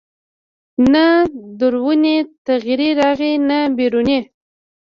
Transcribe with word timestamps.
نه 0.93 1.05
دروني 1.59 2.17
تغییر 2.47 2.81
راغی 3.01 3.33
نه 3.49 3.59
بیروني 3.75 4.19